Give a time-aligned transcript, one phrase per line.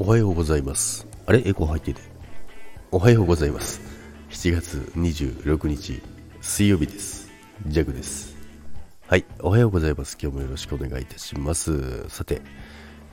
[0.00, 1.08] おはようございます。
[1.26, 1.42] あれ？
[1.44, 2.00] エコー入ってて。
[2.92, 3.80] おはようございます。
[4.30, 6.00] 7月26日、
[6.40, 7.28] 水曜日です。
[7.66, 8.36] ジャグです。
[9.08, 10.16] はい、おはようございます。
[10.22, 12.08] 今日もよろしくお願いいたします。
[12.08, 12.42] さて、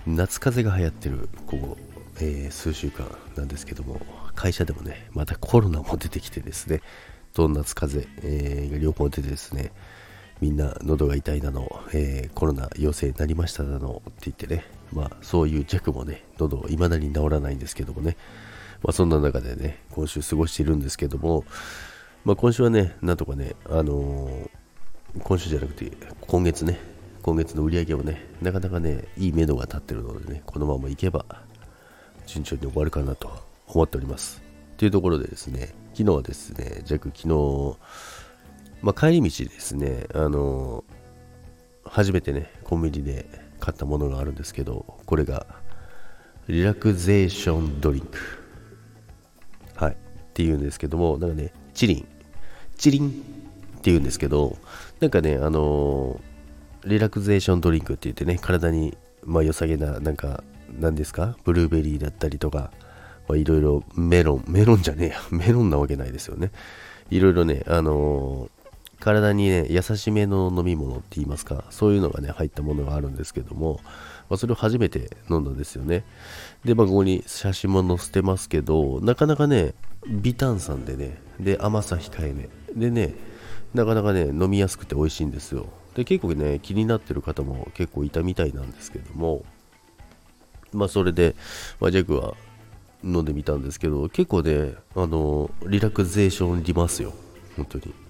[0.06, 1.78] 夏風邪が流行ってる、ここ、
[2.20, 4.00] えー数週間なんですけども、
[4.36, 6.84] 会社でもね、またコロナも出てきてですね、
[7.34, 9.72] どんな夏風邪、えーが両方出てですね、
[10.42, 18.18] みんな喉が痛いなの、えーコロナ陽性になりましたなのって言ってね、まあそういう弱もね、喉いまだに治らないんですけどもね、
[18.84, 21.46] まあそんな中でね、今週過ごしているんですけども、
[22.26, 24.50] まあ今週はね、なんとかね、あのー
[25.24, 25.90] 今週じゃなくて
[26.28, 26.78] 今月ね、
[27.22, 31.26] 今月の売り上げもね、なかなかね、いい目処が立ってるのでね、このままいけば
[32.28, 33.32] 順調に終わるかなと
[33.68, 34.44] 思っております。
[34.76, 37.78] というところでですね、昨日はですね、ジャック昨日、
[38.82, 40.84] まあ、帰り道ですね、あの
[41.84, 43.26] 初めてね、コンビニで
[43.60, 45.46] 買ったものがあるんですけど、これが、
[46.48, 48.18] リラクゼーションドリンク。
[49.76, 49.92] はい。
[49.94, 49.96] っ
[50.34, 52.08] ていうんですけども、なんかね、チリン、
[52.78, 53.10] チリン
[53.78, 54.58] っていうんですけど、
[55.00, 56.20] なんかね、あの
[56.86, 60.44] リラクゼーションドリンクって言ってね、体に、まあ、良さげな、なんか、
[60.80, 61.38] 何ですか？
[61.44, 62.72] ブルーベリーだったりとか、
[63.28, 66.52] まあ、いろいろメロン、メロンじゃねえや、メロンなわけないですよね。
[67.10, 68.50] いろいろね、あの
[69.06, 73.80] 体にね、優しめの飲み物って言いますか、そういうのがね、入ったものがあるんですけども、
[74.32, 76.04] まあ、それを初めて飲んだんですよね。
[76.64, 79.76] で、まあ、ここに写真も載せてますけど、なかなかね、
[80.08, 82.50] 微炭酸でね、で、甘さ控えめ。
[82.76, 83.14] でね、
[83.76, 85.68] なかなかね、飲みやすくて美味しいんですよ。
[85.94, 89.46] で、結構ね、気になってる方も結構いたみたいなんですけども、
[90.74, 91.36] まあ、それで、
[91.80, 92.34] まあ、ジャックは
[93.04, 97.14] 飲んでみたんですけど、結構ね、あの、リラクゼーションにりますよ。
[97.56, 98.05] 本当に。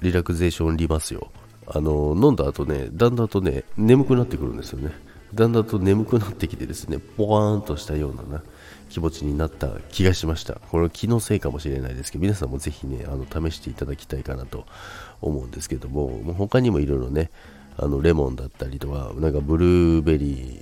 [0.00, 1.30] リラクゼーションりますよ。
[1.66, 4.92] あの、飲んだ後ね、だんだんとね、眠くなってくるんですよね。
[5.34, 8.42] だんだんと眠くなってきてですね、ポワーンとしたようなな
[8.88, 10.54] 気持ちになった気がしました。
[10.54, 14.66] これは気のせいかもしれないですけど、皆さんもぜひね、あの試していただきたいかなと
[15.20, 17.30] 思うんですけども、もう他にもいろいろね、
[17.76, 20.59] あのレモンだったりとか、なんかブルーベリー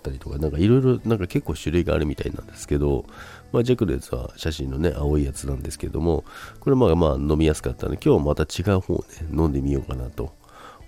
[0.00, 3.04] ったりとか、なんかいろいろ、なんか結構種類があるみたいなんですけど、
[3.52, 6.24] まあ、ジャクのやつは写真のね、青いやつなんですけども、
[6.58, 10.32] これまあまあ飲みやすかったので、今日はまた違う方をね、飲んでみようかなと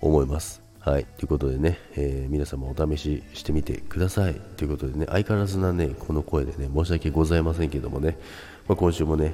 [0.01, 0.61] 思います。
[0.79, 1.05] はい。
[1.05, 4.35] ということでね、えー皆様お試ししてみてください。
[4.57, 8.17] ということでね、相変わらずなね、この声でね、申し訳ございませんけどもね、
[8.67, 9.33] まあ、今週もね、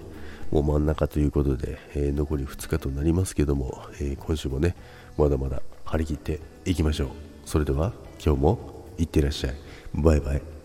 [0.52, 4.76] もう真ん中ということで、えー残り2日となりますけども、えー今週もね、
[5.18, 7.10] まだまだ張り切っていきましょう。
[7.46, 9.69] それでは、今日もいってらっしゃい。
[9.94, 10.59] 拜拜。